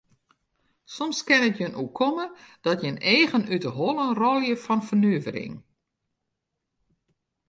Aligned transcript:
Soms 0.95 1.19
kin 1.27 1.47
it 1.49 1.59
jin 1.59 1.77
oerkomme 1.81 2.25
dat 2.65 2.81
jins 2.83 3.03
eagen 3.15 3.49
út 3.55 3.63
de 3.65 3.71
holle 3.79 4.05
rôlje 4.21 4.55
fan 4.65 4.81
fernuvering. 4.87 5.53